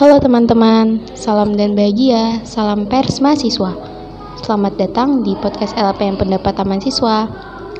[0.00, 3.76] Halo teman-teman, salam dan bahagia, salam pers mahasiswa.
[4.40, 7.28] Selamat datang di podcast LPM Pendapat Taman Siswa.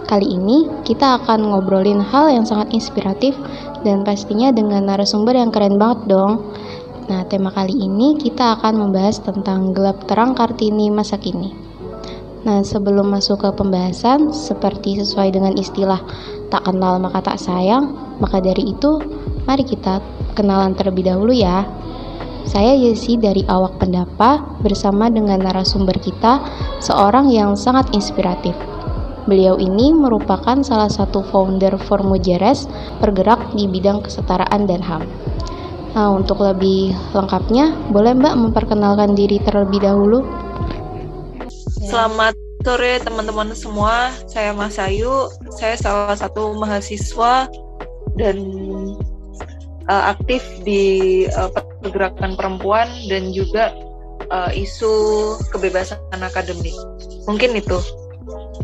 [0.05, 3.33] Kali ini kita akan ngobrolin hal yang sangat inspiratif
[3.89, 6.45] dan pastinya dengan narasumber yang keren banget dong.
[7.09, 11.57] Nah, tema kali ini kita akan membahas tentang gelap terang Kartini masa kini.
[12.45, 16.05] Nah, sebelum masuk ke pembahasan, seperti sesuai dengan istilah
[16.53, 19.01] tak kenal maka tak sayang, maka dari itu
[19.49, 20.05] mari kita
[20.37, 21.81] kenalan terlebih dahulu ya.
[22.49, 26.41] Saya Yesi dari Awak Pendapa bersama dengan narasumber kita,
[26.81, 28.57] seorang yang sangat inspiratif.
[29.29, 32.67] Beliau ini merupakan salah satu founder Formujeres
[32.99, 35.05] bergerak di bidang kesetaraan dan HAM.
[35.91, 40.23] Nah, untuk lebih lengkapnya, boleh Mbak memperkenalkan diri terlebih dahulu?
[41.83, 47.51] Selamat sore teman-teman semua, saya Mas Ayu, saya salah satu mahasiswa
[48.15, 48.37] dan
[49.89, 51.49] uh, aktif di uh,
[51.81, 53.73] pergerakan perempuan dan juga
[54.29, 54.93] uh, isu
[55.55, 56.75] kebebasan akademik.
[57.25, 57.79] Mungkin itu.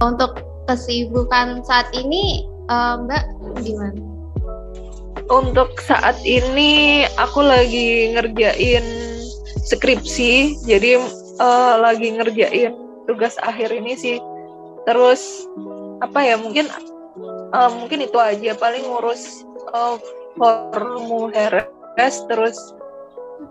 [0.02, 3.24] Untuk kesibukan saat ini, uh, Mbak
[3.64, 4.00] gimana?
[5.26, 8.84] Untuk saat ini aku lagi ngerjain
[9.66, 11.02] skripsi, jadi
[11.42, 12.74] uh, lagi ngerjain
[13.10, 14.22] tugas akhir ini sih.
[14.86, 15.50] Terus
[15.98, 16.70] apa ya mungkin
[17.50, 19.42] uh, mungkin itu aja paling ngurus
[19.74, 19.98] uh,
[20.36, 21.66] formulir
[22.28, 22.56] terus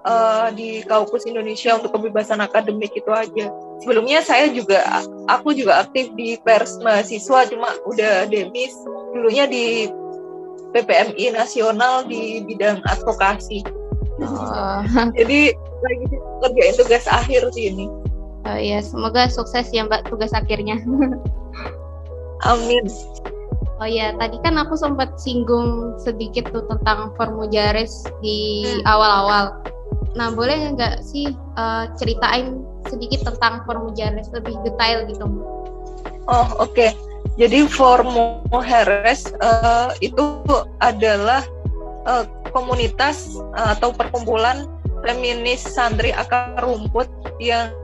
[0.06, 3.50] uh, di Kaukus Indonesia untuk kebebasan akademik itu aja.
[3.82, 4.82] Sebelumnya saya juga
[5.28, 8.72] aku juga aktif di pers mahasiswa cuma udah demis
[9.12, 9.90] dulunya di
[10.76, 13.64] PPMI nasional di bidang advokasi.
[14.22, 14.80] Oh.
[15.20, 16.06] Jadi lagi
[16.44, 17.88] kerjain tugas akhir sih ini.
[18.46, 20.78] Oh ya, semoga sukses ya Mbak tugas akhirnya.
[22.50, 22.86] Amin.
[23.76, 28.88] Oh ya, tadi kan aku sempat singgung sedikit tuh tentang Formujares di hmm.
[28.88, 29.60] awal-awal.
[30.16, 35.28] Nah, boleh nggak sih uh, ceritain sedikit tentang Formujares lebih detail gitu?
[36.32, 36.72] Oh, oke.
[36.72, 36.96] Okay.
[37.36, 40.24] Jadi Formujares uh, itu
[40.80, 41.44] adalah
[42.08, 42.24] uh,
[42.56, 44.72] komunitas uh, atau perkumpulan
[45.04, 47.12] feminis santri akar rumput
[47.44, 47.76] yang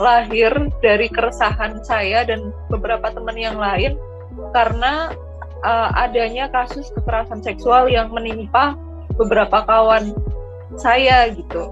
[0.00, 0.48] lahir
[0.80, 4.00] dari keresahan saya dan beberapa teman yang lain
[4.52, 5.14] karena
[5.64, 8.76] uh, adanya kasus kekerasan seksual yang menimpa
[9.16, 10.12] beberapa kawan
[10.78, 11.68] saya gitu.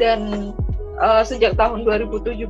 [0.00, 0.52] Dan
[0.98, 2.48] uh, sejak tahun 2017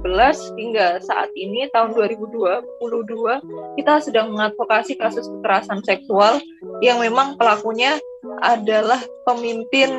[0.58, 6.38] hingga saat ini tahun 2022 kita sedang mengadvokasi kasus kekerasan seksual
[6.80, 7.98] yang memang pelakunya
[8.42, 9.90] adalah pemimpin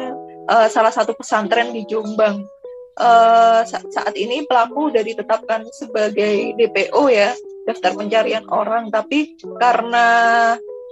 [0.48, 2.46] uh, salah satu pesantren di Jombang.
[2.94, 7.34] Uh, saat ini pelaku sudah ditetapkan sebagai DPO ya
[7.66, 8.94] daftar pencarian orang.
[8.94, 10.08] Tapi karena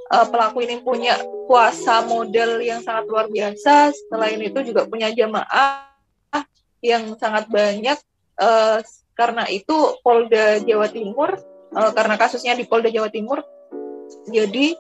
[0.10, 5.86] uh, pelaku ini punya kuasa model yang sangat luar biasa selain itu juga punya jamaah
[6.82, 7.98] yang sangat banyak.
[8.42, 8.82] Uh,
[9.14, 11.38] karena itu Polda Jawa Timur
[11.78, 13.46] uh, karena kasusnya di Polda Jawa Timur
[14.26, 14.74] jadi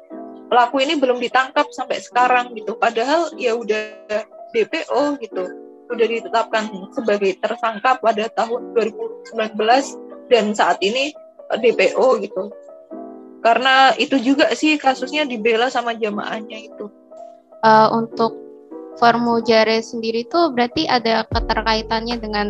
[0.50, 2.76] pelaku ini belum ditangkap sampai sekarang gitu.
[2.82, 11.12] Padahal ya udah DPO gitu udah ditetapkan sebagai tersangka pada tahun 2019 dan saat ini
[11.52, 12.48] DPO gitu.
[13.44, 16.88] Karena itu juga sih kasusnya dibela sama jamaahnya itu.
[17.62, 18.38] Uh, untuk
[19.00, 22.48] Formujare sendiri tuh berarti ada keterkaitannya dengan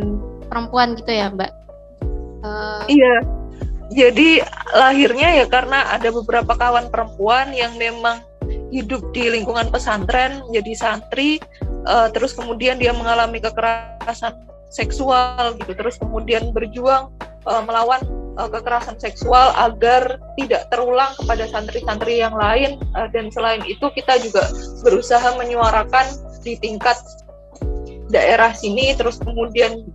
[0.50, 1.54] perempuan gitu ya mbak?
[2.42, 2.82] Uh...
[2.90, 3.22] iya.
[3.92, 4.40] Jadi
[4.72, 8.24] lahirnya ya karena ada beberapa kawan perempuan yang memang
[8.72, 11.44] hidup di lingkungan pesantren jadi santri
[11.88, 14.36] uh, terus kemudian dia mengalami kekerasan
[14.72, 15.76] seksual gitu.
[15.76, 17.12] Terus kemudian berjuang
[17.46, 18.00] uh, melawan
[18.40, 22.80] uh, kekerasan seksual agar tidak terulang kepada santri-santri yang lain.
[22.96, 24.48] Uh, dan selain itu kita juga
[24.82, 26.08] berusaha menyuarakan
[26.42, 26.98] di tingkat
[28.10, 29.88] daerah sini terus kemudian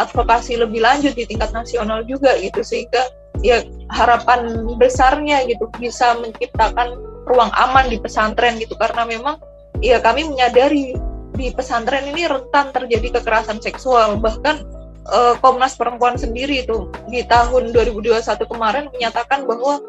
[0.00, 2.60] advokasi lebih lanjut di tingkat nasional juga gitu.
[2.60, 3.02] Sehingga
[3.40, 8.76] ya harapan besarnya gitu bisa menciptakan ruang aman di pesantren gitu.
[8.76, 9.40] Karena memang
[9.84, 10.96] ya kami menyadari
[11.36, 14.64] di pesantren ini rentan terjadi kekerasan seksual bahkan
[15.12, 19.82] uh, Komnas Perempuan sendiri itu di tahun 2021 kemarin menyatakan bahwa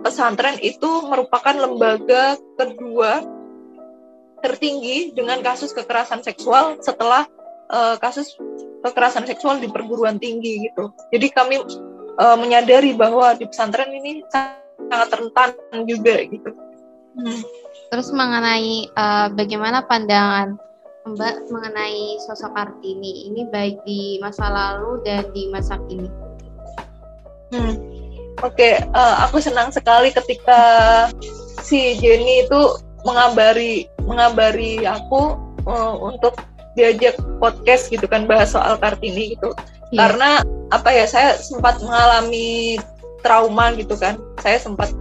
[0.00, 3.26] pesantren itu merupakan lembaga kedua
[4.40, 7.26] tertinggi dengan kasus kekerasan seksual setelah
[7.68, 8.38] uh, kasus
[8.86, 10.94] kekerasan seksual di perguruan tinggi gitu.
[11.10, 11.58] Jadi kami
[12.22, 15.50] uh, menyadari bahwa di pesantren ini sangat rentan
[15.90, 16.50] juga gitu.
[17.18, 17.42] Hmm.
[17.88, 20.60] Terus mengenai uh, bagaimana pandangan
[21.08, 26.08] Mbak mengenai sosok Kartini ini baik di masa lalu dan di masa kini.
[27.48, 27.74] Hmm.
[28.44, 30.60] Oke, okay, uh, eh, aku senang sekali ketika
[31.64, 32.60] si Jenny itu
[33.02, 36.38] mengabari mengabari aku uh, untuk
[36.78, 39.56] diajak podcast gitu kan bahas soal Kartini gitu.
[39.90, 40.06] Yeah.
[40.06, 40.30] Karena
[40.70, 42.78] apa ya saya sempat mengalami
[43.24, 44.20] trauma gitu kan.
[44.44, 44.92] Saya sempat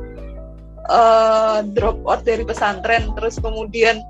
[0.88, 4.04] uh, drop out dari pesantren terus kemudian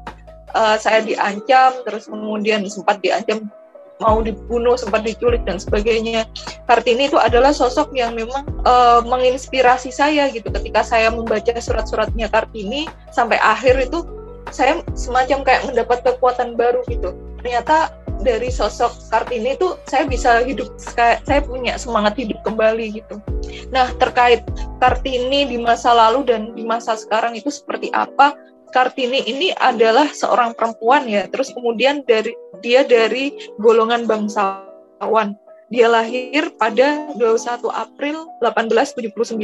[0.56, 3.50] uh, saya diancam terus kemudian sempat diancam
[3.98, 6.30] mau dibunuh, sempat diculik dan sebagainya.
[6.70, 10.54] Kartini itu adalah sosok yang memang uh, menginspirasi saya gitu.
[10.54, 14.06] Ketika saya membaca surat-suratnya Kartini sampai akhir itu
[14.54, 17.14] saya semacam kayak mendapat kekuatan baru gitu.
[17.42, 17.92] Ternyata
[18.22, 23.22] dari sosok Kartini itu saya bisa hidup saya punya semangat hidup kembali gitu.
[23.70, 24.44] Nah, terkait
[24.82, 28.34] Kartini di masa lalu dan di masa sekarang itu seperti apa?
[28.76, 33.32] Kartini ini adalah seorang perempuan ya, terus kemudian dari dia dari
[33.64, 35.40] golongan bangsawan.
[35.68, 39.36] Dia lahir pada 21 April 1879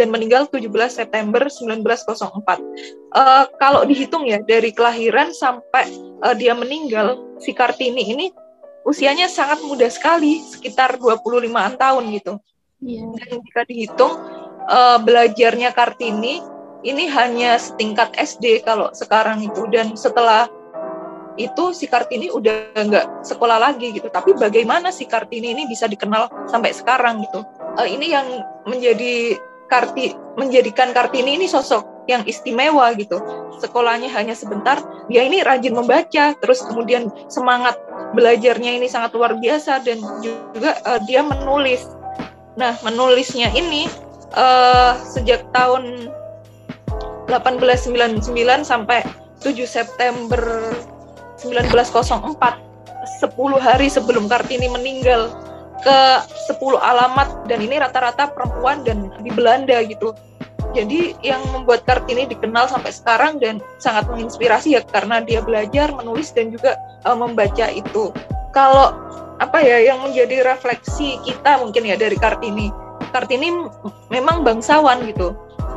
[0.00, 3.12] dan meninggal 17 September 1904.
[3.12, 5.92] Uh, kalau dihitung ya dari kelahiran sampai
[6.24, 8.32] uh, dia meninggal, si Kartini ini
[8.88, 12.40] usianya sangat muda sekali, sekitar 25-an tahun gitu.
[12.80, 13.12] Yeah.
[13.12, 14.14] Dan jika dihitung
[14.72, 16.40] uh, belajarnya Kartini
[16.86, 20.46] ini hanya setingkat SD kalau sekarang itu dan setelah
[21.36, 24.08] itu si Kartini udah nggak sekolah lagi gitu.
[24.08, 27.44] Tapi bagaimana si Kartini ini bisa dikenal sampai sekarang gitu?
[27.76, 28.26] Uh, ini yang
[28.64, 29.36] menjadi
[29.66, 33.18] Karti menjadikan Kartini ini sosok yang istimewa gitu.
[33.58, 34.78] Sekolahnya hanya sebentar,
[35.10, 37.74] dia ini rajin membaca, terus kemudian semangat
[38.14, 41.82] belajarnya ini sangat luar biasa dan juga uh, dia menulis.
[42.56, 43.90] Nah, menulisnya ini
[44.38, 46.08] uh, sejak tahun
[47.28, 48.30] 1899
[48.62, 49.02] sampai
[49.42, 50.72] 7 September
[51.48, 52.66] 1904
[53.22, 53.30] 10
[53.62, 55.30] hari sebelum Kartini meninggal
[55.80, 55.98] ke
[56.50, 60.12] 10 alamat dan ini rata-rata perempuan dan di Belanda gitu.
[60.74, 66.34] Jadi yang membuat Kartini dikenal sampai sekarang dan sangat menginspirasi ya karena dia belajar menulis
[66.34, 66.76] dan juga
[67.06, 68.12] uh, membaca itu.
[68.52, 68.92] Kalau
[69.36, 72.68] apa ya yang menjadi refleksi kita mungkin ya dari Kartini.
[73.14, 73.48] Kartini
[74.12, 75.32] memang bangsawan gitu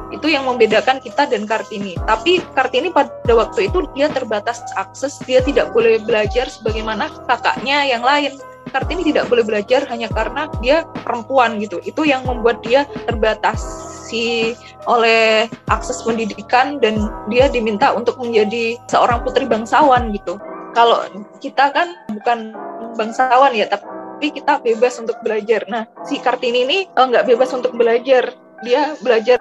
[0.09, 1.93] itu yang membedakan kita dan Kartini.
[2.05, 8.01] Tapi Kartini pada waktu itu dia terbatas akses, dia tidak boleh belajar sebagaimana kakaknya yang
[8.01, 8.33] lain.
[8.69, 11.81] Kartini tidak boleh belajar hanya karena dia perempuan gitu.
[11.81, 14.53] Itu yang membuat dia terbatasi
[14.85, 20.37] oleh akses pendidikan dan dia diminta untuk menjadi seorang putri bangsawan gitu.
[20.77, 21.01] Kalau
[21.41, 22.53] kita kan bukan
[22.93, 25.65] bangsawan ya, tapi kita bebas untuk belajar.
[25.65, 28.29] Nah, si Kartini ini oh, nggak bebas untuk belajar
[28.65, 29.39] dia belajar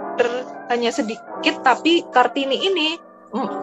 [0.68, 2.88] hanya sedikit tapi Kartini ini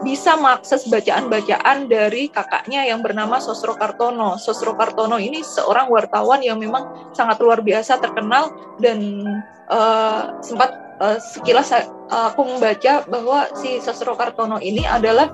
[0.05, 4.37] bisa mengakses bacaan-bacaan dari kakaknya yang bernama Sosro Kartono.
[4.37, 9.25] Sosro Kartono ini seorang wartawan yang memang sangat luar biasa terkenal dan
[9.73, 10.69] uh, sempat
[11.01, 11.73] uh, sekilas
[12.13, 15.33] aku membaca bahwa si Sosro Kartono ini adalah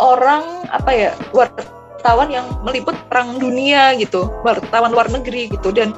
[0.00, 5.92] orang apa ya wartawan yang meliput perang dunia gitu, wartawan luar negeri gitu dan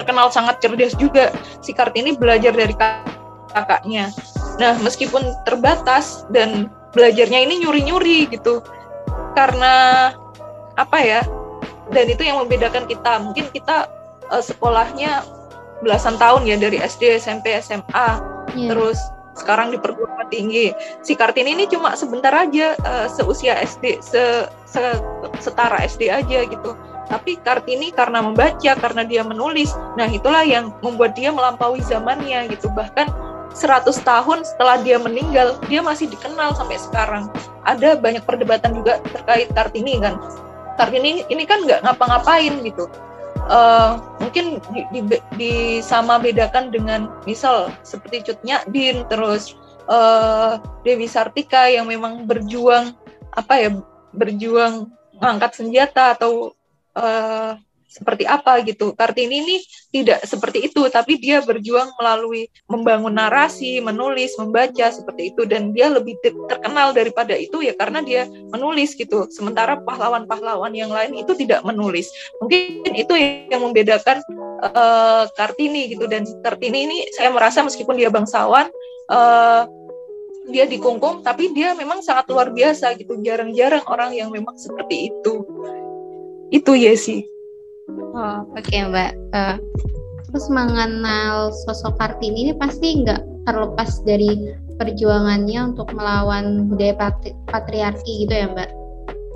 [0.00, 1.28] terkenal sangat cerdas juga.
[1.60, 4.08] Si Kartini belajar dari kakaknya.
[4.56, 8.64] Nah, meskipun terbatas dan belajarnya ini nyuri-nyuri gitu.
[9.36, 10.10] Karena
[10.80, 11.20] apa ya?
[11.92, 13.20] Dan itu yang membedakan kita.
[13.20, 13.92] Mungkin kita
[14.32, 15.22] uh, sekolahnya
[15.84, 18.08] belasan tahun ya dari SD, SMP, SMA,
[18.56, 18.68] yeah.
[18.72, 19.00] terus
[19.36, 20.72] sekarang di perguruan tinggi.
[21.00, 24.82] Si Kartini ini cuma sebentar aja uh, seusia SD, se, se
[25.40, 26.76] setara SD aja gitu
[27.10, 32.70] tapi Kartini karena membaca, karena dia menulis, nah itulah yang membuat dia melampaui zamannya gitu.
[32.70, 33.10] Bahkan
[33.50, 37.26] 100 tahun setelah dia meninggal, dia masih dikenal sampai sekarang.
[37.66, 40.22] Ada banyak perdebatan juga terkait Kartini kan.
[40.78, 42.86] Kartini ini kan nggak ngapa-ngapain gitu.
[43.50, 45.00] Uh, mungkin di, di,
[45.34, 49.58] di sama bedakan dengan misal seperti Cutnya Din terus
[49.90, 52.94] uh, Dewi Sartika yang memang berjuang
[53.34, 53.70] apa ya
[54.14, 56.54] berjuang mengangkat senjata atau
[56.96, 57.58] uh,
[57.90, 58.94] seperti apa gitu.
[58.94, 59.56] Kartini ini
[59.90, 65.90] tidak seperti itu, tapi dia berjuang melalui membangun narasi, menulis, membaca seperti itu, dan dia
[65.90, 66.14] lebih
[66.46, 69.26] terkenal daripada itu ya karena dia menulis gitu.
[69.34, 72.06] Sementara pahlawan-pahlawan yang lain itu tidak menulis.
[72.38, 73.14] Mungkin itu
[73.50, 74.22] yang membedakan
[74.70, 76.06] uh, Kartini gitu.
[76.06, 78.70] Dan Kartini ini saya merasa meskipun dia bangsawan,
[79.10, 79.66] uh,
[80.46, 83.18] dia dikungkung, tapi dia memang sangat luar biasa gitu.
[83.18, 85.42] Jarang-jarang orang yang memang seperti itu
[86.50, 87.26] itu ya sih.
[87.90, 89.14] Oh oke okay, mbak.
[89.34, 89.56] Uh,
[90.30, 98.26] terus mengenal sosok kartini ini pasti nggak terlepas dari perjuangannya untuk melawan budaya patri patriarki
[98.26, 98.70] gitu ya mbak?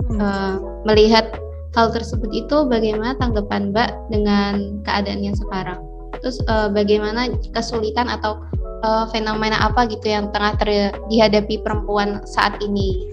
[0.05, 0.21] Hmm.
[0.21, 0.55] uh,
[0.85, 1.33] melihat
[1.73, 5.81] hal tersebut itu bagaimana tanggapan mbak dengan keadaan yang sekarang?
[6.21, 8.39] Terus uh, bagaimana kesulitan atau
[8.85, 13.11] uh, fenomena apa gitu yang tengah ter dihadapi perempuan saat ini?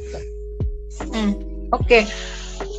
[1.03, 1.35] Hmm,
[1.75, 1.83] oke.
[1.83, 2.05] okay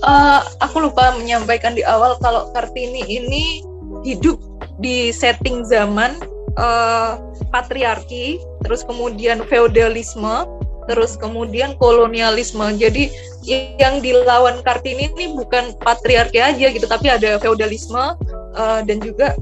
[0.03, 3.63] uh, aku lupa menyampaikan di awal kalau Kartini ini
[4.03, 4.39] hidup
[4.81, 6.17] di setting zaman
[6.57, 7.19] uh,
[7.53, 10.47] patriarki, terus kemudian feodalisme,
[10.89, 12.65] terus kemudian kolonialisme.
[12.75, 13.13] Jadi
[13.79, 18.17] yang dilawan Kartini ini bukan patriarki aja gitu, tapi ada feodalisme
[18.57, 19.35] uh, dan juga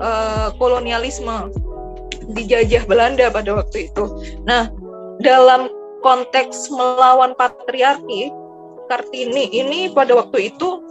[0.00, 1.52] uh, kolonialisme
[2.32, 4.04] dijajah Belanda pada waktu itu.
[4.44, 4.68] Nah,
[5.24, 5.72] dalam
[6.04, 8.30] konteks melawan patriarki,
[8.88, 10.82] Kartini ini pada waktu itu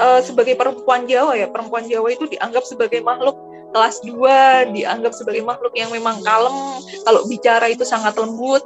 [0.00, 3.36] uh, sebagai perempuan Jawa ya, perempuan Jawa itu dianggap sebagai makhluk
[3.74, 6.54] kelas 2, dianggap sebagai makhluk yang memang kalem,
[7.02, 8.62] kalau bicara itu sangat lembut.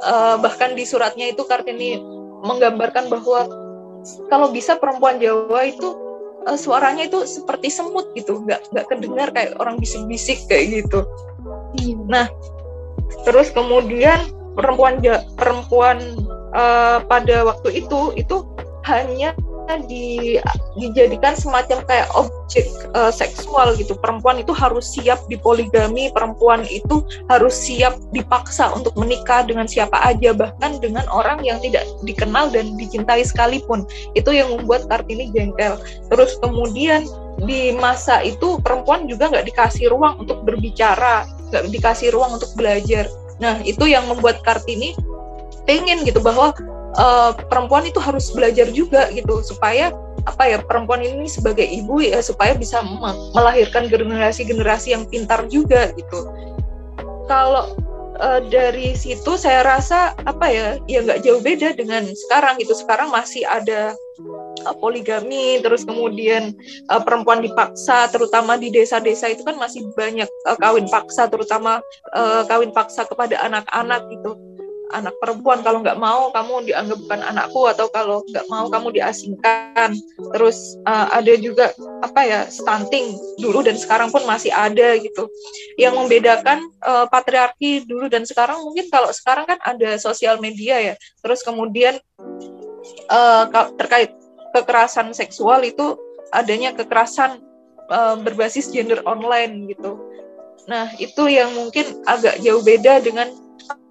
[0.00, 2.00] Uh, bahkan di suratnya itu Kartini
[2.40, 3.44] menggambarkan bahwa
[4.32, 5.92] kalau bisa perempuan Jawa itu
[6.48, 11.04] uh, suaranya itu seperti semut gitu, nggak nggak kedengar kayak orang bisik-bisik kayak gitu.
[11.76, 11.96] Iya.
[12.08, 12.26] Nah,
[13.28, 14.24] terus kemudian
[14.56, 15.04] perempuan
[15.36, 16.00] perempuan
[16.54, 18.46] uh, pada waktu itu itu
[18.88, 19.36] hanya
[19.86, 20.34] di,
[20.74, 22.66] dijadikan semacam kayak objek
[22.96, 23.94] uh, seksual gitu.
[23.94, 30.34] Perempuan itu harus siap dipoligami, perempuan itu harus siap dipaksa untuk menikah dengan siapa aja,
[30.34, 33.86] bahkan dengan orang yang tidak dikenal dan dicintai sekalipun.
[34.18, 35.78] Itu yang membuat Kartini jengkel.
[36.10, 37.06] Terus kemudian
[37.46, 43.08] di masa itu perempuan juga nggak dikasih ruang untuk berbicara nggak dikasih ruang untuk belajar
[43.40, 44.92] nah itu yang membuat kartini
[45.70, 46.50] pengen gitu bahwa
[46.98, 49.94] uh, perempuan itu harus belajar juga gitu supaya
[50.26, 52.82] apa ya perempuan ini sebagai ibu ya supaya bisa
[53.32, 56.26] melahirkan generasi-generasi yang pintar juga gitu.
[57.30, 57.78] Kalau
[58.18, 62.74] uh, dari situ saya rasa apa ya ya nggak jauh beda dengan sekarang gitu.
[62.74, 63.94] Sekarang masih ada
[64.66, 66.52] uh, poligami terus kemudian
[66.92, 71.80] uh, perempuan dipaksa terutama di desa-desa itu kan masih banyak uh, kawin paksa terutama
[72.12, 74.49] uh, kawin paksa kepada anak-anak gitu
[74.90, 75.62] anak perempuan.
[75.62, 79.94] Kalau nggak mau kamu dianggap bukan anakku atau kalau nggak mau kamu diasingkan.
[80.34, 85.30] Terus uh, ada juga apa ya stunting dulu dan sekarang pun masih ada gitu.
[85.78, 90.94] Yang membedakan uh, patriarki dulu dan sekarang mungkin kalau sekarang kan ada sosial media ya.
[91.22, 91.98] Terus kemudian
[93.10, 93.44] uh,
[93.78, 94.14] terkait
[94.50, 95.94] kekerasan seksual itu
[96.34, 97.42] adanya kekerasan
[97.90, 99.98] uh, berbasis gender online gitu.
[100.70, 103.32] Nah, itu yang mungkin agak jauh beda dengan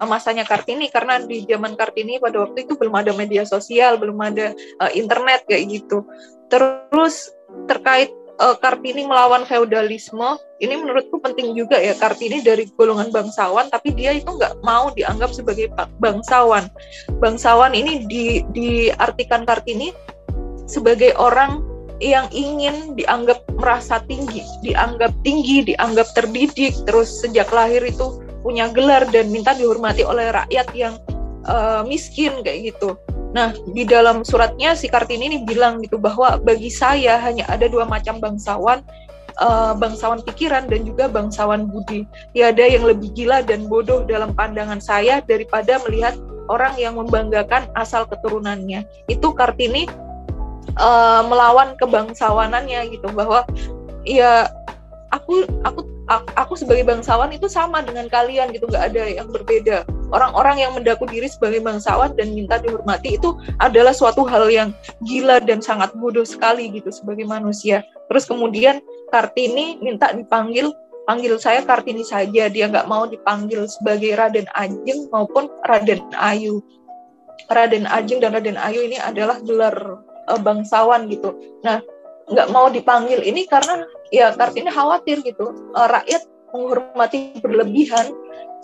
[0.04, 4.52] masanya Kartini karena di zaman Kartini pada waktu itu belum ada media sosial, belum ada
[4.82, 6.04] uh, internet kayak gitu.
[6.50, 7.30] Terus
[7.70, 8.10] terkait
[8.40, 14.16] uh, Kartini melawan feodalisme, ini menurutku penting juga ya Kartini dari golongan bangsawan, tapi dia
[14.16, 15.68] itu nggak mau dianggap sebagai
[16.00, 16.66] bangsawan.
[17.20, 19.92] Bangsawan ini di, diartikan Kartini
[20.64, 21.66] sebagai orang
[22.00, 29.08] yang ingin dianggap merasa tinggi, dianggap tinggi, dianggap terdidik, terus sejak lahir itu punya gelar
[29.08, 30.94] dan minta dihormati oleh rakyat yang
[31.46, 32.96] uh, miskin kayak gitu.
[33.30, 37.86] Nah, di dalam suratnya si Kartini ini bilang gitu bahwa bagi saya hanya ada dua
[37.86, 38.82] macam bangsawan,
[39.38, 42.10] uh, bangsawan pikiran dan juga bangsawan budi.
[42.34, 46.18] Tiada yang lebih gila dan bodoh dalam pandangan saya daripada melihat
[46.50, 48.82] orang yang membanggakan asal keturunannya.
[49.06, 49.86] Itu Kartini
[50.74, 53.46] uh, melawan kebangsawanannya gitu bahwa
[54.02, 54.50] ya
[55.10, 59.86] aku aku aku sebagai bangsawan itu sama dengan kalian gitu nggak ada yang berbeda.
[60.10, 64.74] Orang-orang yang mendaku diri sebagai bangsawan dan minta dihormati itu adalah suatu hal yang
[65.06, 67.86] gila dan sangat bodoh sekali gitu sebagai manusia.
[68.10, 68.82] Terus kemudian
[69.14, 70.74] Kartini minta dipanggil
[71.06, 72.50] panggil saya Kartini saja.
[72.50, 76.58] Dia nggak mau dipanggil sebagai Raden Ajeng maupun Raden Ayu.
[77.50, 79.74] Raden Ajeng dan Raden Ayu ini adalah gelar
[80.26, 81.34] uh, bangsawan gitu.
[81.62, 81.82] Nah,
[82.30, 83.84] nggak mau dipanggil ini karena
[84.14, 86.22] ya Kartini khawatir gitu uh, rakyat
[86.54, 88.14] menghormati berlebihan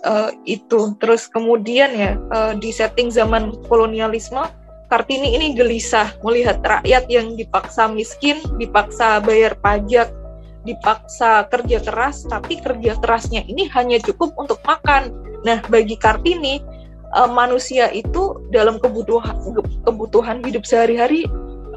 [0.07, 0.95] uh, itu.
[1.03, 4.43] Terus kemudian ya uh, di setting zaman kolonialisme
[4.87, 10.15] Kartini ini gelisah melihat rakyat yang dipaksa miskin, dipaksa bayar pajak,
[10.63, 15.11] dipaksa kerja keras, tapi kerja kerasnya ini hanya cukup untuk makan.
[15.43, 16.63] Nah, bagi Kartini,
[17.19, 19.35] uh, manusia itu dalam kebutuhan
[19.83, 21.27] kebutuhan hidup sehari-hari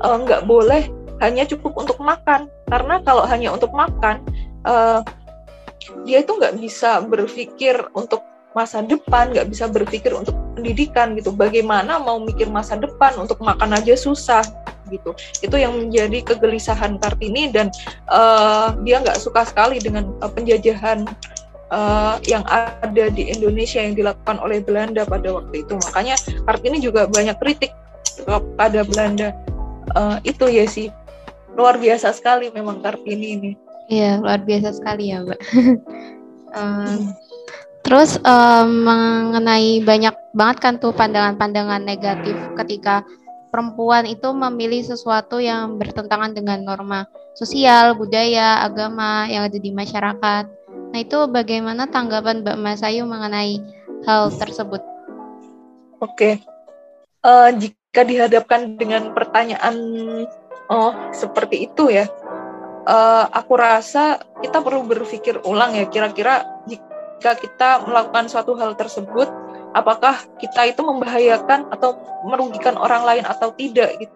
[0.05, 0.85] uh, nggak boleh
[1.19, 2.47] hanya cukup untuk makan.
[2.67, 4.23] Karena kalau hanya untuk makan
[4.67, 5.03] uh,
[6.03, 8.23] dia itu nggak bisa berpikir untuk
[8.57, 11.31] masa depan nggak bisa berpikir untuk pendidikan gitu.
[11.31, 14.43] Bagaimana mau mikir masa depan untuk makan aja susah
[14.89, 15.13] gitu.
[15.45, 17.69] Itu yang menjadi kegelisahan kartini dan
[18.09, 21.05] uh, dia nggak suka sekali dengan uh, penjajahan
[21.69, 25.77] uh, yang ada di Indonesia yang dilakukan oleh Belanda pada waktu itu.
[25.89, 26.17] Makanya
[26.49, 27.71] kartini juga banyak kritik
[28.25, 29.31] kepada Belanda
[29.95, 30.91] uh, itu ya sih
[31.59, 33.51] luar biasa sekali memang Kartini ini.
[33.91, 35.39] Iya luar biasa sekali ya mbak.
[36.55, 37.11] um,
[37.85, 43.03] terus um, mengenai banyak banget kan tuh pandangan-pandangan negatif ketika
[43.51, 50.45] perempuan itu memilih sesuatu yang bertentangan dengan norma sosial, budaya, agama yang ada di masyarakat.
[50.89, 53.61] Nah, itu bagaimana tanggapan Mbak Masayu mengenai
[54.05, 54.81] hal tersebut?
[55.99, 56.39] Oke,
[57.25, 59.75] uh, jika dihadapkan dengan pertanyaan
[60.69, 62.05] oh seperti itu ya,
[62.85, 69.27] uh, aku rasa kita perlu berpikir ulang ya kira-kira jika kita melakukan suatu hal tersebut
[69.73, 74.15] apakah kita itu membahayakan atau merugikan orang lain atau tidak gitu.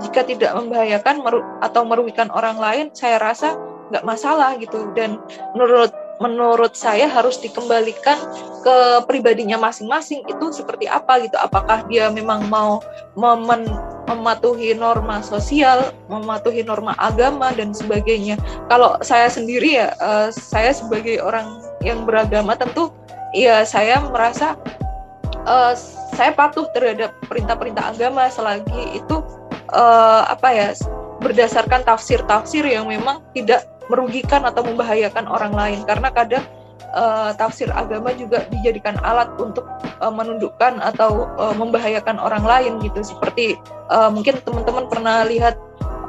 [0.00, 3.58] Jika tidak membahayakan meru atau merugikan orang lain, saya rasa
[3.90, 4.94] nggak masalah gitu.
[4.94, 5.18] Dan
[5.52, 8.16] menurut menurut saya harus dikembalikan
[8.60, 8.76] ke
[9.08, 11.36] pribadinya masing-masing itu seperti apa gitu.
[11.36, 12.78] Apakah dia memang mau
[13.18, 13.66] memen
[14.10, 18.34] mematuhi norma sosial, mematuhi norma agama dan sebagainya.
[18.66, 22.90] Kalau saya sendiri ya, uh, saya sebagai orang yang beragama tentu
[23.30, 24.58] ya saya merasa
[25.46, 25.72] uh,
[26.14, 29.22] saya patuh terhadap perintah-perintah agama selagi itu
[29.72, 30.68] uh, apa ya
[31.20, 36.44] berdasarkan tafsir-tafsir yang memang tidak merugikan atau membahayakan orang lain karena kadang
[36.94, 39.66] uh, tafsir agama juga dijadikan alat untuk
[40.02, 43.58] uh, menundukkan atau uh, membahayakan orang lain gitu seperti
[43.90, 45.56] uh, mungkin teman-teman pernah lihat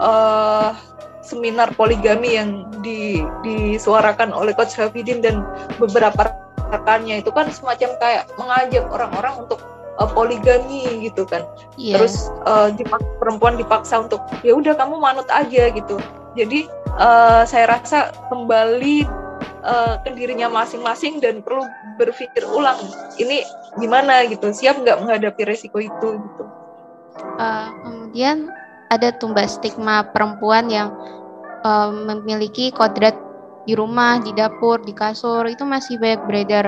[0.01, 0.73] uh,
[1.21, 5.45] seminar poligami yang di, disuarakan oleh Coach Hafidin dan
[5.77, 6.33] beberapa
[6.73, 9.59] rekannya itu kan semacam kayak mengajak orang-orang untuk
[10.01, 11.45] uh, poligami gitu kan.
[11.77, 12.01] Yeah.
[12.01, 16.01] Terus uh, dipak perempuan dipaksa untuk ya udah kamu manut aja gitu.
[16.33, 16.65] Jadi
[16.97, 19.05] uh, saya rasa kembali
[19.61, 20.11] uh, ke
[20.49, 21.65] masing-masing dan perlu
[21.97, 22.77] berpikir ulang
[23.17, 23.45] ini
[23.79, 26.43] gimana gitu siap nggak menghadapi resiko itu gitu.
[27.37, 28.49] Uh, kemudian
[28.91, 30.91] ada tumbas stigma perempuan yang
[31.63, 33.15] uh, memiliki kodrat
[33.63, 36.65] di rumah, di dapur, di kasur itu masih banyak beredar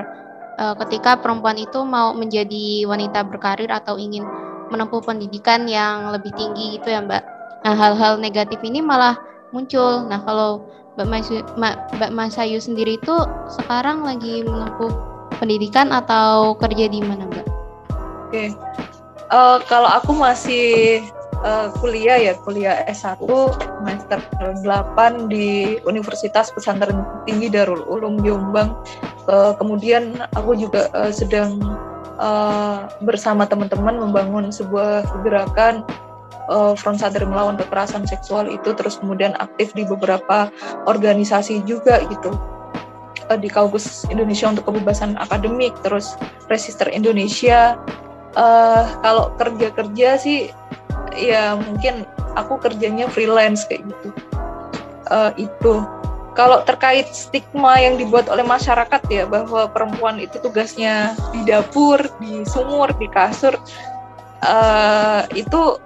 [0.54, 4.22] ketika perempuan itu mau menjadi wanita berkarir atau ingin
[4.70, 7.24] menempuh pendidikan yang lebih tinggi gitu ya Mbak.
[7.66, 9.18] Nah hal-hal negatif ini malah
[9.50, 10.06] muncul.
[10.06, 11.42] Nah kalau Mbak Masayu,
[11.98, 13.16] Mbak Masayu sendiri itu
[13.50, 14.94] sekarang lagi menempuh
[15.42, 17.46] pendidikan atau kerja di mana Mbak?
[17.50, 17.50] Oke,
[18.30, 18.48] okay.
[19.34, 21.02] uh, eh, kalau aku masih
[21.42, 24.20] uh, kuliah ya kuliah S1 semester
[24.62, 28.78] 8 di Universitas Pesantren Tinggi Darul Ulum Jombang.
[29.26, 31.58] Uh, kemudian aku juga uh, sedang
[32.22, 35.82] uh, bersama teman-teman membangun sebuah gerakan
[36.50, 40.50] uh, Front Sadar melawan kekerasan seksual itu terus kemudian aktif di beberapa
[40.90, 42.32] organisasi juga gitu.
[43.32, 46.18] Uh, di Kaukus Indonesia untuk kebebasan akademik terus
[46.52, 47.80] Resister Indonesia.
[48.34, 50.50] Uh, kalau kerja-kerja sih
[51.14, 54.10] ya mungkin aku kerjanya freelance kayak gitu.
[55.12, 55.86] Uh, itu.
[56.34, 62.42] Kalau terkait stigma yang dibuat oleh masyarakat ya bahwa perempuan itu tugasnya di dapur, di
[62.50, 63.54] sumur, di kasur
[64.44, 65.78] uh, itu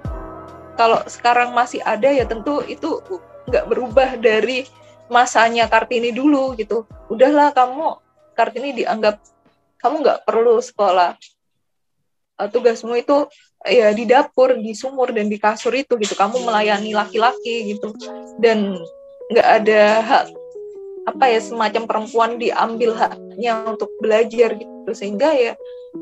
[0.78, 3.02] kalau sekarang masih ada ya tentu itu
[3.50, 4.62] nggak berubah dari
[5.10, 6.86] masanya Kartini dulu gitu.
[7.10, 7.98] Udahlah kamu
[8.38, 9.18] Kartini dianggap
[9.82, 11.18] kamu nggak perlu sekolah.
[12.38, 13.26] Uh, tugasmu itu
[13.66, 16.14] ya di dapur, di sumur dan di kasur itu gitu.
[16.14, 17.90] Kamu melayani laki-laki gitu
[18.38, 18.78] dan
[19.34, 20.24] nggak ada hak
[21.08, 25.52] apa ya semacam perempuan diambil haknya untuk belajar gitu sehingga ya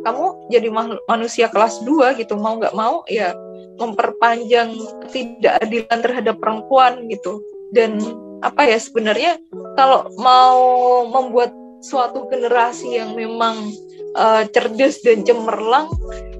[0.02, 0.68] kamu jadi
[1.06, 3.30] manusia kelas 2 gitu mau nggak mau ya
[3.76, 4.72] memperpanjang
[5.06, 7.40] ketidakadilan terhadap perempuan gitu.
[7.74, 8.00] Dan
[8.40, 9.40] apa ya sebenarnya
[9.76, 10.62] kalau mau
[11.08, 11.52] membuat
[11.84, 13.72] suatu generasi yang memang
[14.16, 15.86] uh, cerdas dan cemerlang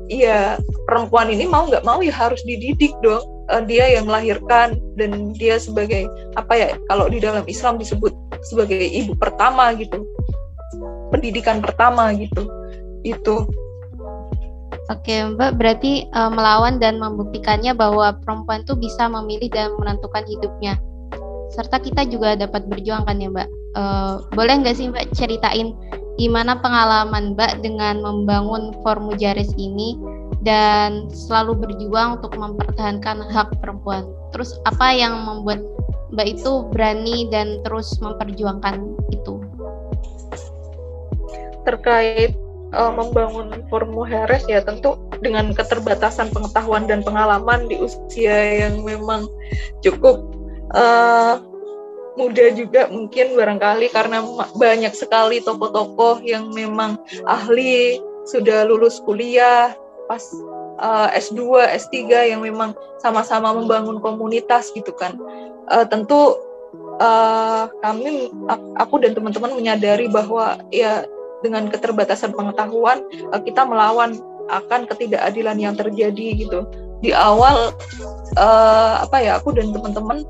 [0.09, 0.57] ya
[0.89, 3.23] perempuan ini mau nggak mau ya harus dididik dong.
[3.47, 8.11] Uh, dia yang melahirkan dan dia sebagai apa ya kalau di dalam Islam disebut
[8.43, 10.03] sebagai ibu pertama gitu.
[11.15, 12.51] Pendidikan pertama gitu.
[13.07, 13.47] Itu
[14.87, 20.79] Oke Mbak berarti uh, melawan dan membuktikannya bahwa perempuan itu bisa memilih dan menentukan hidupnya
[21.57, 25.73] serta kita juga dapat berjuang kan ya Mbak uh, boleh nggak sih Mbak ceritain
[26.17, 30.01] gimana pengalaman Mbak dengan membangun Formujaris ini
[30.45, 34.07] dan selalu berjuang untuk mempertahankan hak perempuan.
[34.31, 35.61] Terus apa yang membuat
[36.15, 38.81] Mbak itu berani dan terus memperjuangkan
[39.13, 39.43] itu?
[41.67, 42.39] Terkait
[42.75, 49.29] uh, membangun Formujaris ya tentu dengan keterbatasan pengetahuan dan pengalaman di usia yang memang
[49.85, 50.23] cukup
[50.75, 51.39] uh,
[52.17, 54.25] muda juga mungkin barangkali karena
[54.57, 56.97] banyak sekali tokoh-tokoh yang memang
[57.29, 59.77] ahli sudah lulus kuliah
[60.09, 60.23] pas
[60.81, 65.19] uh, S2, S3 yang memang sama-sama membangun komunitas gitu kan.
[65.67, 66.39] Uh, tentu
[67.03, 68.31] uh, kami
[68.79, 71.05] aku dan teman-teman menyadari bahwa ya
[71.47, 74.19] dengan keterbatasan pengetahuan uh, kita melawan
[74.51, 76.67] akan ketidakadilan yang terjadi gitu
[77.05, 77.71] di awal
[78.41, 80.27] uh, apa ya aku dan teman-teman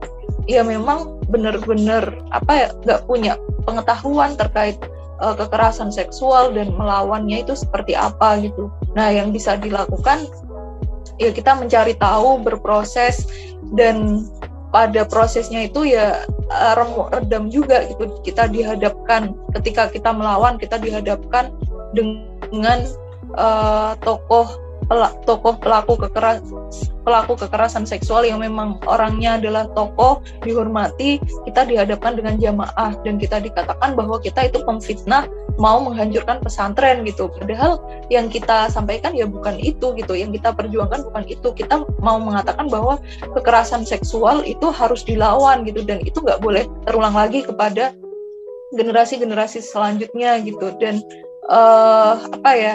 [0.50, 3.35] ya memang benar-benar apa ya nggak punya
[3.66, 4.79] pengetahuan terkait
[5.22, 8.70] uh, kekerasan seksual dan melawannya itu seperti apa gitu.
[8.94, 10.26] Nah yang bisa dilakukan
[11.18, 13.26] ya kita mencari tahu berproses
[13.74, 14.22] dan
[14.77, 16.75] pada prosesnya itu ya eh,
[17.17, 18.21] redam juga gitu.
[18.21, 21.49] Kita dihadapkan ketika kita melawan kita dihadapkan
[21.97, 22.85] dengan
[23.41, 24.45] uh, tokoh
[25.25, 26.45] tokoh pelaku kekerasan
[27.03, 32.93] pelaku kekerasan seksual yang memang orangnya adalah tokoh dihormati kita dihadapkan dengan jamaah.
[33.01, 35.25] Dan kita dikatakan bahwa kita itu pemfitnah
[35.57, 37.33] mau menghancurkan pesantren gitu.
[37.33, 37.81] Padahal
[38.12, 40.12] yang kita sampaikan ya bukan itu gitu.
[40.12, 41.49] Yang kita perjuangkan bukan itu.
[41.53, 43.01] Kita mau mengatakan bahwa
[43.37, 45.83] kekerasan seksual itu harus dilawan gitu.
[45.85, 47.97] Dan itu nggak boleh terulang lagi kepada
[48.77, 50.73] generasi-generasi selanjutnya gitu.
[50.77, 51.01] Dan
[51.49, 52.75] uh, apa ya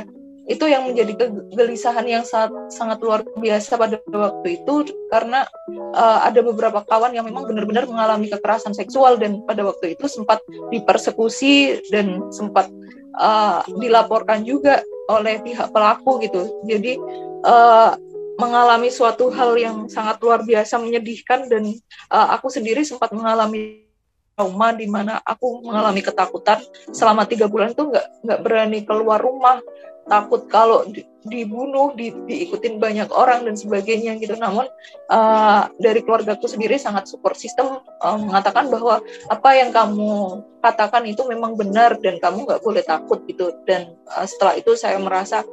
[0.52, 5.48] itu yang menjadi kegelisahan yang sangat sangat luar biasa pada waktu itu karena
[5.96, 10.44] uh, ada beberapa kawan yang memang benar-benar mengalami kekerasan seksual dan pada waktu itu sempat
[10.68, 12.68] dipersekusi dan sempat
[13.16, 16.42] uh, dilaporkan juga oleh pihak pelaku gitu.
[16.68, 17.00] Jadi
[17.48, 17.96] uh,
[18.40, 21.72] mengalami suatu hal yang sangat luar biasa menyedihkan dan
[22.12, 23.88] uh, aku sendiri sempat mengalami
[24.34, 26.58] trauma di mana aku mengalami ketakutan
[26.90, 29.62] selama tiga bulan itu nggak nggak berani keluar rumah
[30.10, 34.34] takut kalau di, dibunuh, di, diikutin banyak orang dan sebagainya gitu.
[34.38, 34.66] Namun
[35.14, 41.22] uh, dari keluargaku sendiri sangat support sistem uh, mengatakan bahwa apa yang kamu katakan itu
[41.30, 43.54] memang benar dan kamu nggak boleh takut gitu.
[43.70, 45.46] Dan uh, setelah itu saya merasa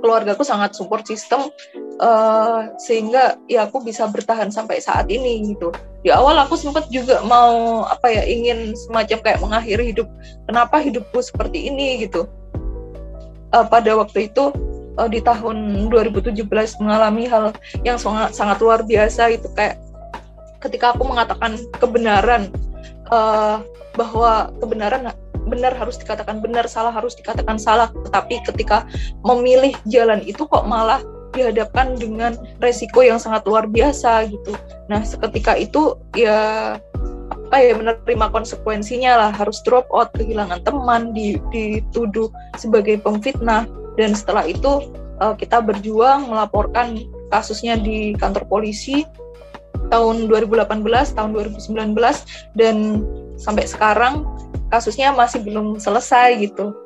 [0.00, 1.52] keluargaku sangat support sistem
[2.00, 5.70] uh, sehingga ya aku bisa bertahan sampai saat ini gitu.
[6.02, 10.08] Di awal aku sempat juga mau apa ya ingin semacam kayak mengakhiri hidup.
[10.46, 12.26] Kenapa hidupku seperti ini gitu?
[13.54, 14.50] Uh, pada waktu itu
[14.98, 16.44] uh, di tahun 2017
[16.82, 17.54] mengalami hal
[17.86, 19.78] yang sangat sangat luar biasa itu kayak
[20.58, 22.50] ketika aku mengatakan kebenaran
[23.14, 23.62] uh,
[23.94, 25.10] bahwa kebenaran
[25.48, 27.88] benar harus dikatakan benar, salah harus dikatakan salah.
[28.04, 28.84] Tetapi ketika
[29.24, 31.00] memilih jalan itu kok malah
[31.32, 34.52] dihadapkan dengan resiko yang sangat luar biasa gitu.
[34.92, 36.76] Nah, seketika itu ya
[37.28, 39.30] apa ya menerima konsekuensinya lah.
[39.32, 43.68] Harus drop out kehilangan teman dituduh sebagai pemfitnah.
[43.98, 49.04] Dan setelah itu uh, kita berjuang melaporkan kasusnya di kantor polisi
[49.88, 50.84] tahun 2018
[51.16, 51.96] tahun 2019
[52.56, 52.76] dan
[53.40, 54.24] sampai sekarang
[54.68, 56.76] kasusnya masih belum selesai gitu.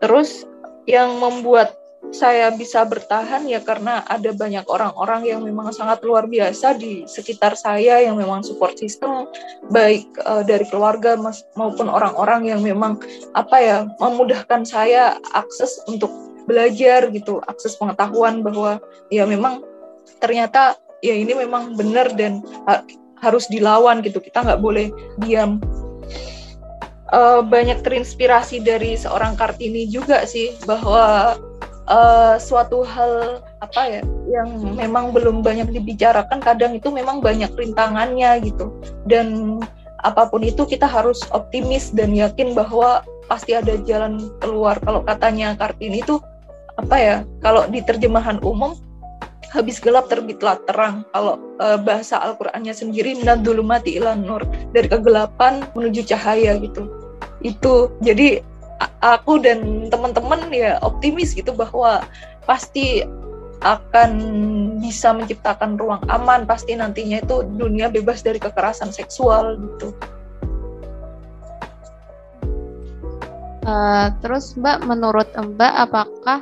[0.00, 0.44] Terus
[0.88, 1.76] yang membuat
[2.14, 7.58] saya bisa bertahan ya karena ada banyak orang-orang yang memang sangat luar biasa di sekitar
[7.58, 9.26] saya yang memang support system
[9.74, 13.00] baik uh, dari keluarga mas, maupun orang-orang yang memang
[13.34, 16.08] apa ya memudahkan saya akses untuk
[16.46, 18.78] belajar gitu akses pengetahuan bahwa
[19.10, 19.66] ya memang
[20.22, 22.86] ternyata ya ini memang benar dan ha
[23.20, 24.92] harus dilawan gitu kita nggak boleh
[25.24, 25.58] diam.
[27.14, 31.38] Uh, banyak terinspirasi dari seorang kartini juga sih bahwa
[31.90, 38.42] uh, suatu hal apa ya yang memang belum banyak dibicarakan kadang itu memang banyak rintangannya
[38.42, 38.70] gitu.
[39.06, 39.58] Dan
[40.04, 44.78] apa pun itu kita harus optimis dan yakin bahwa pasti ada jalan keluar.
[44.82, 46.20] Kalau katanya Kartini itu
[46.76, 48.76] apa ya kalau di terjemahan umum
[49.54, 51.06] habis gelap terbitlah terang.
[51.14, 54.42] Kalau uh, bahasa Al-Qur'annya sendiri dulu mati ilan nur
[54.74, 56.90] dari kegelapan menuju cahaya gitu.
[57.40, 58.42] Itu jadi
[59.00, 62.04] aku dan teman-teman ya optimis gitu bahwa
[62.44, 63.04] pasti
[63.64, 64.10] akan
[64.84, 69.96] bisa menciptakan ruang aman pasti nantinya itu dunia bebas dari kekerasan seksual gitu.
[73.66, 76.38] Uh, terus Mbak menurut Mbak apakah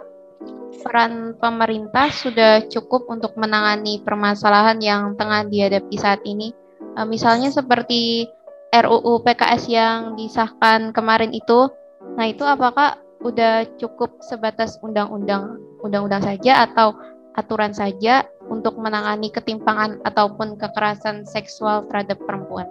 [0.85, 6.53] peran pemerintah sudah cukup untuk menangani permasalahan yang tengah dihadapi saat ini?
[7.01, 8.29] Uh, misalnya seperti
[8.75, 11.73] RUU PKS yang disahkan kemarin itu
[12.15, 16.95] Nah, itu apakah udah cukup sebatas undang-undang undang-undang saja atau
[17.35, 22.69] aturan saja untuk menangani ketimpangan ataupun kekerasan seksual terhadap perempuan?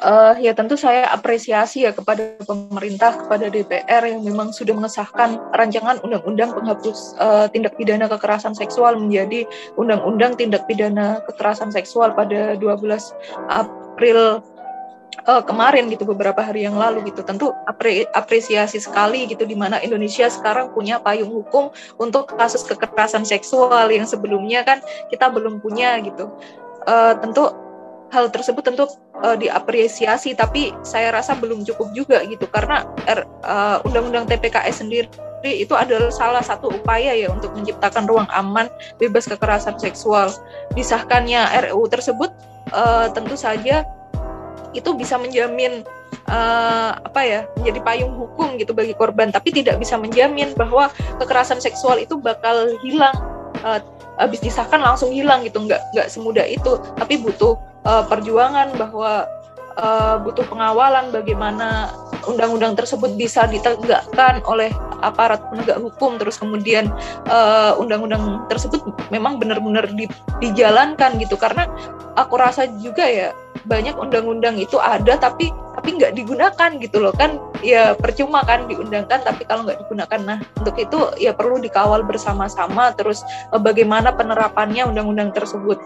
[0.00, 6.00] Uh, ya tentu saya apresiasi ya kepada pemerintah, kepada DPR yang memang sudah mengesahkan rancangan
[6.00, 9.44] undang-undang penghapus uh, tindak pidana kekerasan seksual menjadi
[9.76, 12.88] undang-undang tindak pidana kekerasan seksual pada 12
[13.52, 14.40] April
[15.28, 17.22] uh, kemarin gitu beberapa hari yang lalu gitu.
[17.22, 21.70] Tentu apre, apresiasi sekali gitu di mana Indonesia sekarang punya payung hukum
[22.00, 24.80] untuk kasus kekerasan seksual yang sebelumnya kan
[25.12, 26.30] kita belum punya gitu.
[26.88, 27.54] Uh, tentu
[28.12, 28.84] hal tersebut tentu
[29.24, 32.44] uh, diapresiasi tapi saya rasa belum cukup juga gitu.
[32.50, 35.08] Karena undang undang-undang TPKS sendiri
[35.42, 38.70] itu adalah salah satu upaya ya untuk menciptakan ruang aman
[39.02, 40.30] bebas kekerasan seksual.
[40.78, 42.30] Disahkannya RUU tersebut
[42.70, 43.82] uh, tentu saja
[44.72, 45.84] itu bisa menjamin
[46.28, 49.32] uh, apa ya menjadi payung hukum gitu bagi korban.
[49.32, 53.14] Tapi tidak bisa menjamin bahwa kekerasan seksual itu bakal hilang
[53.64, 53.80] uh,
[54.20, 55.62] habis disahkan langsung hilang gitu.
[55.62, 56.80] Nggak nggak semudah itu.
[56.96, 59.28] Tapi butuh uh, perjuangan bahwa
[59.76, 64.70] uh, butuh pengawalan bagaimana undang-undang tersebut bisa ditegakkan oleh
[65.02, 66.16] aparat penegak hukum.
[66.22, 66.86] Terus kemudian
[67.76, 68.78] undang-undang uh, tersebut
[69.10, 70.06] memang benar-benar di,
[70.38, 71.34] dijalankan gitu.
[71.34, 71.66] Karena
[72.14, 73.34] aku rasa juga ya
[73.66, 77.40] banyak undang-undang itu ada tapi tapi nggak digunakan gitu loh kan?
[77.62, 82.92] Ya percuma kan diundangkan tapi kalau nggak digunakan nah untuk itu ya perlu dikawal bersama-sama
[82.94, 85.80] terus eh, bagaimana penerapannya undang-undang tersebut.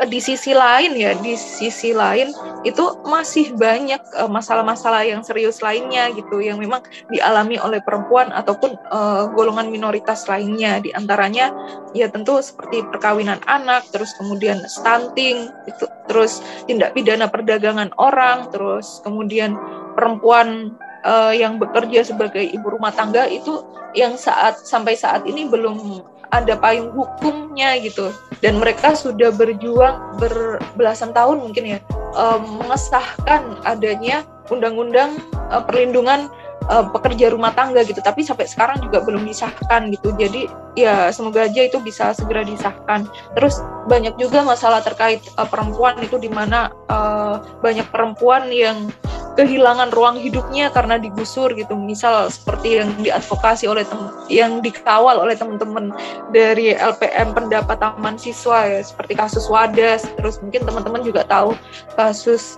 [0.00, 2.32] Eh, di sisi lain ya di sisi lain
[2.64, 6.80] itu masih banyak eh, masalah-masalah yang serius lainnya gitu yang memang
[7.12, 10.80] dialami oleh perempuan ataupun uh, golongan minoritas lainnya.
[10.80, 11.52] Di antaranya
[11.92, 19.00] ya tentu seperti perkawinan anak terus kemudian stunting itu terus tindak pidana perdagangan orang terus
[19.04, 19.56] kemudian kemudian
[19.96, 20.76] perempuan
[21.08, 23.64] uh, yang bekerja sebagai ibu rumah tangga itu
[23.96, 28.12] yang saat sampai saat ini belum ada payung hukumnya gitu.
[28.44, 31.78] Dan mereka sudah berjuang berbelasan tahun mungkin ya
[32.12, 35.16] um, mengesahkan adanya undang-undang
[35.48, 36.28] uh, perlindungan
[36.68, 40.14] uh, pekerja rumah tangga gitu tapi sampai sekarang juga belum disahkan gitu.
[40.16, 43.08] Jadi ya semoga aja itu bisa segera disahkan.
[43.36, 48.88] Terus banyak juga masalah terkait uh, perempuan itu di mana uh, banyak perempuan yang
[49.34, 51.74] kehilangan ruang hidupnya karena digusur gitu.
[51.74, 54.00] Misal seperti yang diadvokasi oleh tem
[54.30, 55.90] yang dikawal oleh teman-teman
[56.30, 60.06] dari LPM pendapat taman siswa ya seperti kasus Wadas.
[60.16, 61.58] Terus mungkin teman-teman juga tahu
[61.98, 62.56] kasus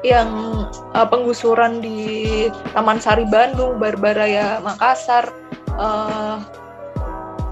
[0.00, 0.28] yang
[0.96, 5.28] uh, penggusuran di Taman Sari Bandung, Barbaraya Makassar,
[5.76, 6.40] uh,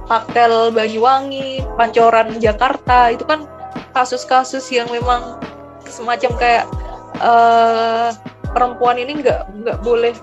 [0.09, 3.45] Pakel Banyuwangi, Pancoran Jakarta itu kan
[3.93, 5.37] kasus-kasus yang memang
[5.85, 6.65] semacam kayak
[7.21, 8.17] uh,
[8.57, 10.17] perempuan ini nggak nggak boleh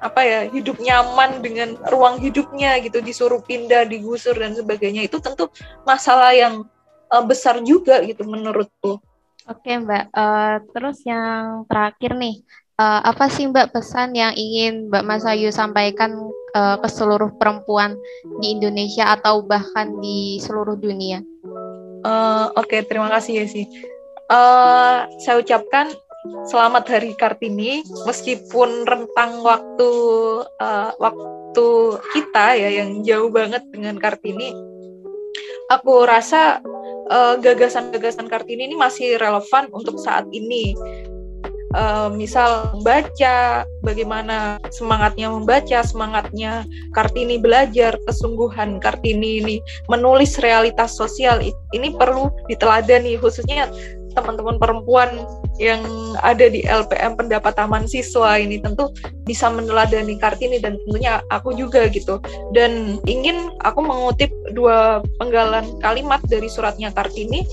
[0.00, 5.10] apa ya hidup nyaman dengan ruang hidupnya gitu disuruh pindah digusur dan sebagainya.
[5.10, 5.50] Itu tentu
[5.82, 6.62] masalah yang
[7.10, 9.02] uh, besar juga gitu menurutku
[9.50, 12.38] Oke Mbak, uh, terus yang terakhir nih,
[12.78, 17.98] uh, apa sih Mbak pesan yang ingin Mbak Masayu sampaikan uh, ke seluruh perempuan
[18.38, 21.18] di Indonesia atau bahkan di seluruh dunia?
[22.06, 23.66] Uh, Oke, okay, terima kasih ya sih.
[24.30, 25.90] Uh, saya ucapkan
[26.46, 29.90] selamat Hari Kartini, meskipun rentang waktu
[30.46, 31.66] uh, waktu
[32.14, 34.54] kita ya yang jauh banget dengan Kartini,
[35.74, 36.62] aku rasa
[37.42, 40.74] gagasan-gagasan uh, Kartini ini masih relevan untuk saat ini.
[41.70, 51.38] Uh, misal membaca, bagaimana semangatnya membaca, semangatnya Kartini belajar, kesungguhan Kartini ini menulis realitas sosial
[51.70, 53.70] ini perlu diteladani khususnya
[54.14, 55.24] teman-teman perempuan
[55.60, 55.80] yang
[56.24, 58.90] ada di LPM pendapat taman siswa ini tentu
[59.28, 62.18] bisa meneladani Kartini dan tentunya aku juga gitu.
[62.56, 67.44] Dan ingin aku mengutip dua penggalan kalimat dari suratnya Kartini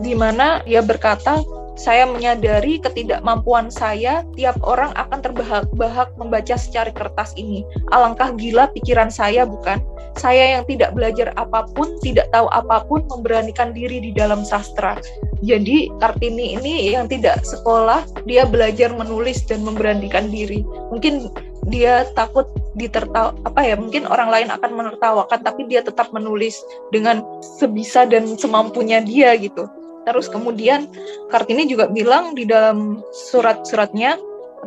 [0.00, 7.32] di mana ia berkata saya menyadari ketidakmampuan saya, tiap orang akan terbahak-bahak membaca secara kertas
[7.40, 7.64] ini.
[7.96, 9.80] Alangkah gila pikiran saya, bukan?
[10.20, 15.00] Saya yang tidak belajar apa pun, tidak tahu apa pun, memberanikan diri di dalam sastra.
[15.40, 20.60] Jadi Kartini ini yang tidak sekolah, dia belajar menulis dan memberanikan diri.
[20.92, 21.32] Mungkin
[21.72, 26.58] dia takut ditertawa apa ya mungkin orang lain akan menertawakan tapi dia tetap menulis
[26.90, 27.22] dengan
[27.60, 29.70] sebisa dan semampunya dia gitu
[30.02, 30.90] terus kemudian
[31.30, 34.18] Kartini juga bilang di dalam surat-suratnya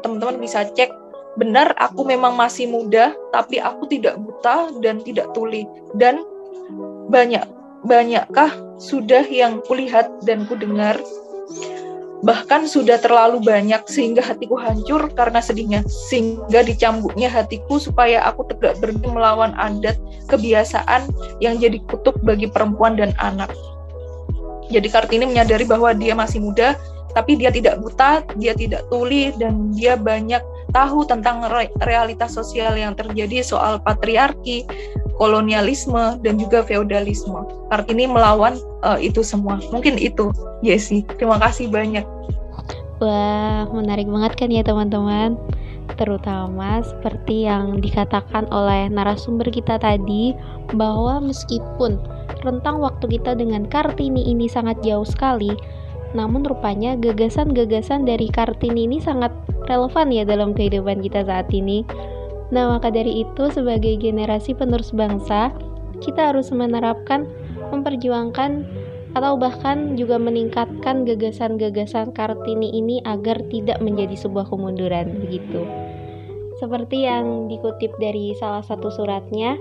[0.04, 5.67] teman-teman bisa cek benar aku memang masih muda tapi aku tidak buta dan tidak tuli.
[5.95, 6.24] Dan
[7.12, 7.43] banyak
[7.86, 10.98] banyakkah sudah yang kulihat dan kudengar?
[12.26, 18.82] Bahkan sudah terlalu banyak sehingga hatiku hancur karena sedihnya sehingga dicambuknya hatiku supaya aku tegak
[18.82, 19.93] berdiri melawan adat
[20.26, 21.06] kebiasaan
[21.38, 23.54] yang jadi kutuk bagi perempuan dan anak
[24.69, 26.78] jadi Kartini menyadari bahwa dia masih muda
[27.15, 30.43] tapi dia tidak buta, dia tidak tuli dan dia banyak
[30.75, 31.47] tahu tentang
[31.88, 34.67] realitas sosial yang terjadi soal patriarki,
[35.15, 37.39] kolonialisme dan juga feodalisme.
[37.71, 39.63] Kartini melawan uh, itu semua.
[39.71, 40.28] Mungkin itu,
[40.60, 41.08] Jesse.
[41.15, 42.04] Terima kasih banyak.
[42.99, 45.39] Wah, menarik banget kan ya teman-teman.
[45.93, 50.34] Terutama seperti yang dikatakan oleh narasumber kita tadi
[50.74, 52.02] bahwa meskipun
[52.41, 55.54] rentang waktu kita dengan Kartini ini sangat jauh sekali,
[56.17, 59.30] namun rupanya gagasan-gagasan dari Kartini ini sangat
[59.69, 61.86] relevan ya dalam kehidupan kita saat ini.
[62.54, 65.50] Nah, maka dari itu sebagai generasi penerus bangsa,
[66.04, 67.26] kita harus menerapkan,
[67.74, 68.65] memperjuangkan
[69.15, 75.63] atau bahkan juga meningkatkan gagasan-gagasan Kartini ini agar tidak menjadi sebuah kemunduran begitu.
[76.60, 79.56] Seperti yang dikutip dari salah satu suratnya,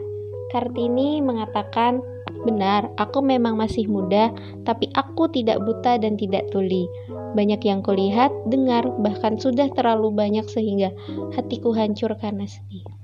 [0.50, 2.02] Kartini mengatakan,
[2.46, 4.30] "Benar, aku memang masih muda,
[4.66, 6.86] tapi aku tidak buta dan tidak tuli.
[7.34, 10.94] Banyak yang kulihat, dengar, bahkan sudah terlalu banyak sehingga
[11.34, 13.03] hatiku hancur karena sedih."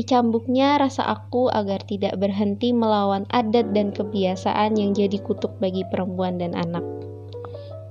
[0.00, 6.40] Dicambuknya rasa aku agar tidak berhenti melawan adat dan kebiasaan yang jadi kutuk bagi perempuan
[6.40, 6.80] dan anak.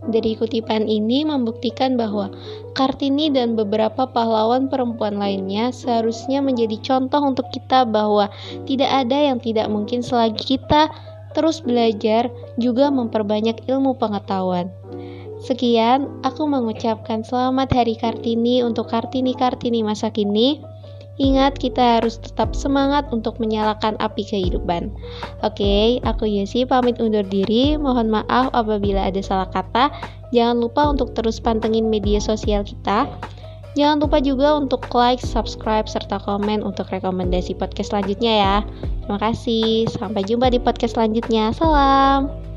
[0.09, 2.33] Dari kutipan ini membuktikan bahwa
[2.73, 8.33] Kartini dan beberapa pahlawan perempuan lainnya seharusnya menjadi contoh untuk kita bahwa
[8.65, 10.89] tidak ada yang tidak mungkin selagi kita
[11.37, 14.73] terus belajar juga memperbanyak ilmu pengetahuan.
[15.45, 20.78] Sekian, aku mengucapkan selamat Hari Kartini untuk Kartini-Kartini masa kini.
[21.19, 24.87] Ingat, kita harus tetap semangat untuk menyalakan api kehidupan.
[25.43, 27.75] Oke, aku Yesi pamit undur diri.
[27.75, 29.91] Mohon maaf apabila ada salah kata.
[30.31, 33.11] Jangan lupa untuk terus pantengin media sosial kita.
[33.77, 38.57] Jangan lupa juga untuk like, subscribe, serta komen untuk rekomendasi podcast selanjutnya ya.
[39.05, 39.91] Terima kasih.
[39.91, 41.51] Sampai jumpa di podcast selanjutnya.
[41.53, 42.48] Salam.